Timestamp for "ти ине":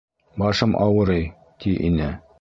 1.65-2.13